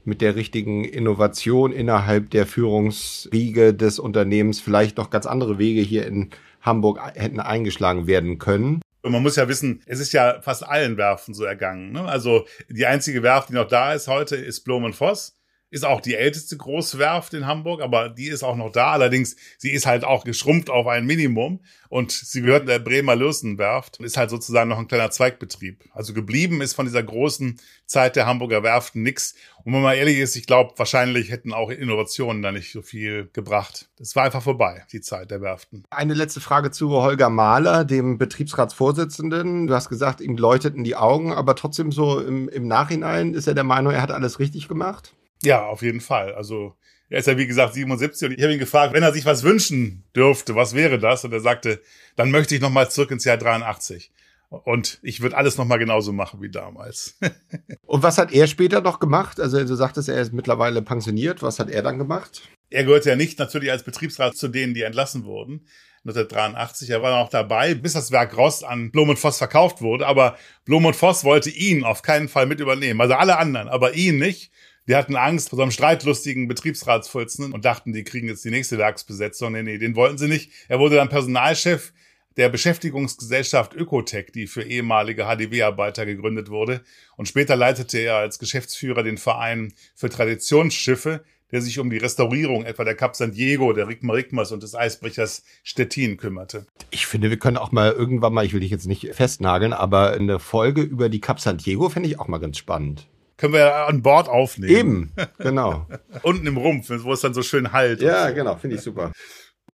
mit 0.03 0.21
der 0.21 0.35
richtigen 0.35 0.83
Innovation 0.83 1.71
innerhalb 1.71 2.31
der 2.31 2.45
Führungsriege 2.45 3.73
des 3.73 3.99
Unternehmens 3.99 4.59
vielleicht 4.59 4.97
noch 4.97 5.09
ganz 5.09 5.25
andere 5.25 5.59
Wege 5.59 5.81
hier 5.81 6.07
in 6.07 6.31
Hamburg 6.61 6.99
hätten 7.15 7.39
eingeschlagen 7.39 8.07
werden 8.07 8.39
können. 8.39 8.81
Und 9.01 9.13
man 9.13 9.23
muss 9.23 9.37
ja 9.37 9.47
wissen, 9.47 9.81
es 9.85 9.99
ist 9.99 10.11
ja 10.11 10.41
fast 10.41 10.67
allen 10.67 10.97
Werften 10.97 11.33
so 11.33 11.45
ergangen. 11.45 11.93
Ne? 11.93 12.03
Also 12.03 12.45
die 12.67 12.85
einzige 12.85 13.23
Werft, 13.23 13.49
die 13.49 13.53
noch 13.53 13.67
da 13.67 13.93
ist 13.93 14.07
heute, 14.07 14.35
ist 14.35 14.61
Blom 14.61 14.83
und 14.83 14.95
Voss 14.95 15.38
ist 15.71 15.85
auch 15.85 16.01
die 16.01 16.15
älteste 16.15 16.57
Großwerft 16.57 17.33
in 17.33 17.45
Hamburg, 17.45 17.81
aber 17.81 18.09
die 18.09 18.27
ist 18.27 18.43
auch 18.43 18.55
noch 18.55 18.71
da. 18.71 18.91
Allerdings, 18.91 19.35
sie 19.57 19.71
ist 19.71 19.85
halt 19.85 20.03
auch 20.03 20.23
geschrumpft 20.23 20.69
auf 20.69 20.88
ein 20.88 21.05
Minimum 21.05 21.61
und 21.89 22.11
sie 22.11 22.41
gehört 22.41 22.67
der 22.67 22.79
Bremer 22.79 23.15
Lürsenwerft 23.15 23.99
und 23.99 24.05
ist 24.05 24.17
halt 24.17 24.29
sozusagen 24.29 24.69
noch 24.69 24.79
ein 24.79 24.88
kleiner 24.88 25.11
Zweigbetrieb. 25.11 25.85
Also 25.93 26.13
geblieben 26.13 26.61
ist 26.61 26.73
von 26.73 26.85
dieser 26.85 27.03
großen 27.03 27.59
Zeit 27.85 28.15
der 28.15 28.25
Hamburger 28.25 28.63
Werften 28.63 29.03
nix. 29.03 29.35
Und 29.63 29.73
wenn 29.73 29.81
man 29.81 29.95
ehrlich 29.95 30.17
ist, 30.17 30.35
ich 30.35 30.47
glaube, 30.47 30.73
wahrscheinlich 30.77 31.29
hätten 31.29 31.53
auch 31.53 31.69
Innovationen 31.69 32.41
da 32.41 32.51
nicht 32.51 32.71
so 32.71 32.81
viel 32.81 33.29
gebracht. 33.33 33.89
Es 33.99 34.15
war 34.15 34.23
einfach 34.23 34.43
vorbei, 34.43 34.85
die 34.91 35.01
Zeit 35.01 35.29
der 35.31 35.41
Werften. 35.41 35.83
Eine 35.89 36.13
letzte 36.13 36.41
Frage 36.41 36.71
zu 36.71 36.89
Holger 36.91 37.29
Mahler, 37.29 37.85
dem 37.85 38.17
Betriebsratsvorsitzenden. 38.17 39.67
Du 39.67 39.73
hast 39.73 39.89
gesagt, 39.89 40.21
ihm 40.21 40.38
läuteten 40.38 40.83
die 40.83 40.95
Augen, 40.95 41.33
aber 41.33 41.55
trotzdem 41.55 41.91
so 41.91 42.19
im, 42.19 42.49
im 42.49 42.67
Nachhinein 42.67 43.33
ist 43.33 43.47
er 43.47 43.53
der 43.53 43.63
Meinung, 43.63 43.93
er 43.93 44.01
hat 44.01 44.11
alles 44.11 44.39
richtig 44.39 44.67
gemacht? 44.67 45.13
Ja, 45.43 45.65
auf 45.65 45.81
jeden 45.81 46.01
Fall. 46.01 46.34
Also 46.36 46.75
er 47.10 47.19
ist 47.19 47.27
ja 47.27 47.38
wie 47.38 47.48
gesagt 47.48 47.74
77 47.74 48.29
und 48.29 48.38
ich 48.38 48.43
habe 48.43 48.53
ihn 48.53 48.60
gefragt, 48.60 48.93
wenn 48.93 49.03
er 49.03 49.13
sich 49.13 49.25
was 49.25 49.43
wünschen 49.43 50.03
dürfte, 50.15 50.55
was 50.55 50.75
wäre 50.75 51.00
das? 51.00 51.25
Und 51.25 51.34
er 51.34 51.39
sagte, 51.39 51.81
dann 52.15 52.31
möchte 52.31 52.55
ich 52.55 52.62
nochmal 52.62 52.91
zurück 52.91 53.12
ins 53.12 53.25
Jahr 53.25 53.38
83. 53.38 54.12
Und 54.50 55.00
ich 55.03 55.22
würde 55.22 55.38
alles 55.38 55.58
nochmal 55.58 55.77
genauso 55.77 56.12
machen 56.12 56.41
wie 56.41 56.50
damals. 56.50 57.17
und 57.86 58.01
was 58.01 58.17
hat 58.17 58.31
er 58.31 58.48
später 58.48 58.81
noch 58.81 59.00
gemacht? 59.00 59.39
Also 59.39 59.63
du 59.63 59.75
sagtest, 59.75 60.10
er 60.10 60.22
ist 60.22 60.34
mittlerweile 60.34 60.81
pensioniert. 60.81 61.43
Was 61.43 61.60
hat 61.60 61.69
er 61.69 61.84
dann 61.84 62.00
gemacht? 62.00 62.41
Er 62.72 62.84
gehörte 62.84 63.10
ja 63.10 63.15
nicht 63.15 63.38
natürlich 63.38 63.72
als 63.72 63.84
Betriebsrat 63.84 64.36
zu 64.36 64.48
denen, 64.48 64.74
die 64.74 64.81
entlassen 64.81 65.24
wurden. 65.24 65.67
1983. 66.05 66.89
Er 66.89 67.01
war 67.03 67.22
noch 67.22 67.29
dabei, 67.29 67.75
bis 67.75 67.93
das 67.93 68.12
Werk 68.12 68.36
Rost 68.38 68.63
an 68.63 68.89
Blom 68.89 69.10
und 69.10 69.19
Voss 69.19 69.38
verkauft 69.38 69.81
wurde. 69.81 70.08
Aber 70.08 70.38
Blom 70.65 70.86
und 70.86 70.96
Voss 70.96 71.24
wollte 71.24 71.51
ihn 71.51 71.84
auf 71.84 72.01
keinen 72.01 72.27
Fall 72.27 72.48
mit 72.48 72.60
übernehmen. 72.60 73.01
Also 73.01 73.15
alle 73.15 73.38
anderen, 73.38 73.67
aber 73.67 73.93
ihn 73.93 74.17
nicht. 74.17 74.51
Die 74.89 74.96
hatten 74.96 75.15
Angst 75.15 75.50
vor 75.50 75.58
so 75.58 75.62
einem 75.62 75.72
streitlustigen 75.72 76.48
Betriebsratsvorsitzenden 76.48 77.53
und 77.53 77.63
dachten, 77.63 77.93
die 77.93 78.03
kriegen 78.03 78.27
jetzt 78.27 78.43
die 78.43 78.50
nächste 78.50 78.79
Werksbesetzung. 78.79 79.51
Nee, 79.51 79.62
nee, 79.62 79.77
den 79.77 79.96
wollten 79.96 80.17
sie 80.17 80.27
nicht. 80.27 80.51
Er 80.67 80.79
wurde 80.79 80.96
dann 80.96 81.10
Personalchef 81.10 81.93
der 82.38 82.50
Beschäftigungsgesellschaft 82.50 83.75
Ökotech, 83.75 84.31
die 84.34 84.48
für 84.48 84.63
ehemalige 84.63 85.25
HDW-Arbeiter 85.25 86.08
gegründet 86.08 86.50
wurde. 86.50 86.81
Und 87.17 87.27
später 87.27 87.55
leitete 87.55 88.00
er 88.00 88.15
als 88.15 88.39
Geschäftsführer 88.39 89.03
den 89.03 89.19
Verein 89.19 89.74
für 89.93 90.10
Traditionsschiffe, 90.10 91.24
der 91.51 91.62
sich 91.62 91.77
um 91.77 91.91
die 91.91 91.98
Restaurierung 91.98 92.65
etwa 92.65 92.84
der 92.84 92.96
Cap 92.96 93.15
San 93.15 93.31
Diego, 93.31 93.74
der 93.74 93.88
Rigma 93.88 94.13
Rigmas 94.13 94.51
und 94.51 94.63
des 94.63 94.74
Eisbrechers 94.74 95.43
Stettin 95.62 96.17
kümmerte. 96.17 96.65
Ich 96.89 97.05
finde, 97.05 97.29
wir 97.29 97.38
können 97.38 97.58
auch 97.58 97.72
mal 97.72 97.91
irgendwann 97.91 98.34
mal, 98.34 98.43
ich 98.43 98.53
will 98.53 98.62
dich 98.62 98.72
jetzt 98.72 98.88
nicht 98.88 99.13
festnageln, 99.13 99.74
aber 99.74 100.13
eine 100.13 100.39
Folge 100.39 100.81
über 100.81 101.10
die 101.10 101.22
Cap 101.22 101.39
San 101.39 101.60
Diego 101.60 101.89
finde 101.89 102.10
ich 102.10 102.19
auch 102.19 102.27
mal 102.27 102.39
ganz 102.39 102.58
spannend 102.58 103.08
können 103.39 103.53
wir 103.53 103.88
an 103.88 104.01
Bord 104.01 104.27
aufnehmen. 104.27 104.75
Eben, 104.75 105.12
genau. 105.38 105.88
Unten 106.24 106.46
im 106.46 106.58
Rumpf, 106.58 106.89
wo 106.89 107.13
es 107.13 107.22
dann 107.22 107.34
so 107.34 107.41
schön 107.41 107.72
halt. 107.72 108.01
Ja, 108.01 108.29
genau, 108.31 108.58
finde 108.58 108.75
ich 108.75 108.81
super. 108.81 109.12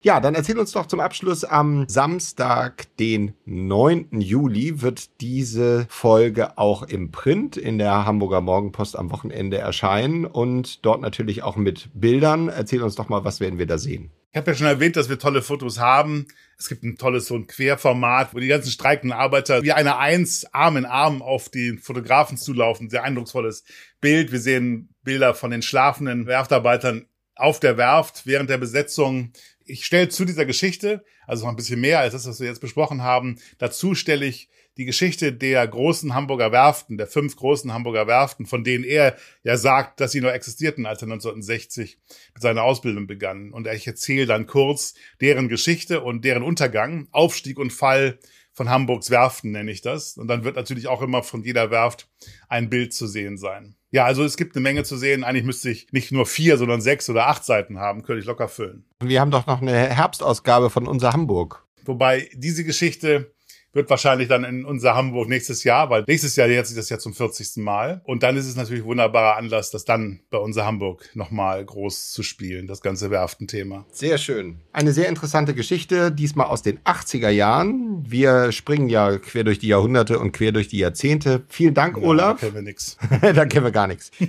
Ja, 0.02 0.21
dann 0.21 0.35
erzähl 0.35 0.59
uns 0.59 0.73
doch 0.73 0.85
zum 0.85 1.00
Abschluss 1.00 1.44
am 1.44 1.88
Samstag, 1.88 2.94
den 2.99 3.33
9. 3.47 4.21
Juli, 4.21 4.83
wird 4.83 5.18
diese 5.23 5.87
Folge 5.88 6.59
auch 6.59 6.83
im 6.83 7.11
Print 7.11 7.56
in 7.56 7.78
der 7.78 8.04
Hamburger 8.04 8.42
Morgenpost 8.42 8.99
am 8.99 9.11
Wochenende 9.11 9.56
erscheinen 9.56 10.26
und 10.26 10.85
dort 10.85 11.00
natürlich 11.00 11.42
auch 11.42 11.56
mit 11.56 11.88
Bildern. 11.94 12.50
Erzähl 12.50 12.83
uns 12.83 12.97
doch 12.97 13.09
mal, 13.09 13.25
was 13.25 13.40
werden 13.40 13.59
wir 13.59 13.66
da 13.66 13.78
sehen? 13.78 14.11
Ich 14.34 14.36
habe 14.36 14.50
ja 14.50 14.56
schon 14.56 14.66
erwähnt, 14.66 14.96
dass 14.96 15.08
wir 15.08 15.16
tolle 15.16 15.42
Fotos 15.42 15.78
haben. 15.78 16.26
Es 16.58 16.68
gibt 16.68 16.82
ein 16.82 16.96
tolles 16.96 17.26
so 17.26 17.36
ein 17.36 17.46
Querformat, 17.46 18.34
wo 18.34 18.40
die 18.40 18.48
ganzen 18.48 18.72
streikenden 18.72 19.16
Arbeiter 19.16 19.62
wie 19.62 19.70
eine 19.70 19.98
Eins 19.98 20.44
Arm 20.52 20.76
in 20.76 20.86
Arm 20.86 21.22
auf 21.22 21.50
die 21.50 21.76
Fotografen 21.76 22.36
zulaufen. 22.36 22.90
Sehr 22.90 23.04
eindrucksvolles 23.04 23.62
Bild. 24.00 24.32
Wir 24.32 24.40
sehen 24.40 24.92
Bilder 25.04 25.34
von 25.34 25.52
den 25.52 25.62
schlafenden 25.62 26.26
Werftarbeitern 26.26 27.06
auf 27.36 27.60
der 27.60 27.76
Werft 27.76 28.26
während 28.26 28.50
der 28.50 28.58
Besetzung. 28.58 29.32
Ich 29.64 29.86
stelle 29.86 30.08
zu 30.08 30.24
dieser 30.24 30.46
Geschichte, 30.46 31.04
also 31.28 31.44
noch 31.44 31.52
ein 31.52 31.56
bisschen 31.56 31.80
mehr 31.80 32.00
als 32.00 32.14
das, 32.14 32.26
was 32.26 32.40
wir 32.40 32.48
jetzt 32.48 32.60
besprochen 32.60 33.04
haben, 33.04 33.38
dazu 33.58 33.94
stelle 33.94 34.26
ich 34.26 34.48
die 34.76 34.84
Geschichte 34.84 35.32
der 35.32 35.66
großen 35.66 36.14
Hamburger 36.14 36.52
Werften, 36.52 36.96
der 36.96 37.06
fünf 37.06 37.36
großen 37.36 37.72
Hamburger 37.72 38.06
Werften, 38.06 38.46
von 38.46 38.64
denen 38.64 38.84
er 38.84 39.16
ja 39.42 39.56
sagt, 39.56 40.00
dass 40.00 40.12
sie 40.12 40.20
noch 40.20 40.30
existierten, 40.30 40.86
als 40.86 41.02
er 41.02 41.06
1960 41.06 41.98
mit 42.34 42.42
seiner 42.42 42.62
Ausbildung 42.62 43.06
begann. 43.06 43.52
Und 43.52 43.68
ich 43.68 43.86
erzähle 43.86 44.26
dann 44.26 44.46
kurz 44.46 44.94
deren 45.20 45.48
Geschichte 45.48 46.00
und 46.00 46.24
deren 46.24 46.42
Untergang, 46.42 47.08
Aufstieg 47.12 47.58
und 47.58 47.72
Fall 47.72 48.18
von 48.52 48.68
Hamburgs 48.68 49.10
Werften 49.10 49.50
nenne 49.50 49.70
ich 49.70 49.82
das. 49.82 50.16
Und 50.16 50.28
dann 50.28 50.44
wird 50.44 50.56
natürlich 50.56 50.86
auch 50.86 51.02
immer 51.02 51.22
von 51.22 51.42
jeder 51.42 51.70
Werft 51.70 52.08
ein 52.48 52.70
Bild 52.70 52.94
zu 52.94 53.06
sehen 53.06 53.36
sein. 53.36 53.76
Ja, 53.90 54.04
also 54.04 54.24
es 54.24 54.36
gibt 54.36 54.56
eine 54.56 54.62
Menge 54.62 54.84
zu 54.84 54.96
sehen. 54.96 55.22
Eigentlich 55.22 55.44
müsste 55.44 55.70
ich 55.70 55.92
nicht 55.92 56.10
nur 56.10 56.26
vier, 56.26 56.56
sondern 56.56 56.80
sechs 56.80 57.08
oder 57.10 57.28
acht 57.28 57.44
Seiten 57.44 57.78
haben, 57.78 58.02
könnte 58.02 58.20
ich 58.20 58.26
locker 58.26 58.48
füllen. 58.48 58.84
Wir 59.00 59.20
haben 59.20 59.30
doch 59.30 59.46
noch 59.46 59.60
eine 59.60 59.72
Herbstausgabe 59.72 60.70
von 60.70 60.88
unser 60.88 61.12
Hamburg. 61.12 61.64
Wobei 61.84 62.28
diese 62.34 62.64
Geschichte 62.64 63.33
wird 63.74 63.90
wahrscheinlich 63.90 64.28
dann 64.28 64.44
in 64.44 64.64
unser 64.64 64.94
Hamburg 64.94 65.28
nächstes 65.28 65.64
Jahr, 65.64 65.90
weil 65.90 66.04
nächstes 66.06 66.36
Jahr 66.36 66.48
jetzt 66.48 66.70
ist 66.70 66.78
das 66.78 66.88
ja 66.88 66.98
zum 66.98 67.12
40. 67.12 67.56
Mal. 67.56 68.00
Und 68.04 68.22
dann 68.22 68.36
ist 68.36 68.46
es 68.46 68.56
natürlich 68.56 68.84
ein 68.84 68.88
wunderbarer 68.88 69.36
Anlass, 69.36 69.70
das 69.70 69.84
dann 69.84 70.20
bei 70.30 70.38
unser 70.38 70.64
Hamburg 70.64 71.10
nochmal 71.14 71.64
groß 71.64 72.12
zu 72.12 72.22
spielen, 72.22 72.66
das 72.66 72.80
ganze 72.80 73.10
Werftenthema. 73.10 73.84
Sehr 73.92 74.18
schön. 74.18 74.60
Eine 74.72 74.92
sehr 74.92 75.08
interessante 75.08 75.54
Geschichte, 75.54 76.12
diesmal 76.12 76.46
aus 76.46 76.62
den 76.62 76.78
80er 76.80 77.30
Jahren. 77.30 78.04
Wir 78.08 78.52
springen 78.52 78.88
ja 78.88 79.18
quer 79.18 79.44
durch 79.44 79.58
die 79.58 79.68
Jahrhunderte 79.68 80.18
und 80.18 80.32
quer 80.32 80.52
durch 80.52 80.68
die 80.68 80.78
Jahrzehnte. 80.78 81.42
Vielen 81.48 81.74
Dank, 81.74 81.96
ja, 81.96 82.02
Olaf. 82.02 82.40
Da 82.40 82.46
kennen 82.46 82.54
wir 82.54 82.62
nichts. 82.62 82.96
da 83.20 83.44
kennen 83.46 83.64
wir 83.64 83.72
gar 83.72 83.86
nichts. 83.86 84.10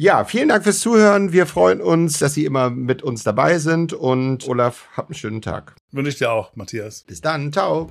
Ja, 0.00 0.24
vielen 0.24 0.48
Dank 0.48 0.62
fürs 0.62 0.78
Zuhören. 0.78 1.32
Wir 1.32 1.44
freuen 1.44 1.80
uns, 1.80 2.20
dass 2.20 2.32
Sie 2.34 2.44
immer 2.44 2.70
mit 2.70 3.02
uns 3.02 3.24
dabei 3.24 3.58
sind. 3.58 3.92
Und 3.92 4.46
Olaf, 4.46 4.86
habt 4.96 5.08
einen 5.08 5.16
schönen 5.16 5.42
Tag. 5.42 5.74
Wünsche 5.90 6.10
ich 6.10 6.18
dir 6.18 6.30
auch, 6.30 6.54
Matthias. 6.54 7.02
Bis 7.02 7.20
dann. 7.20 7.52
Ciao. 7.52 7.90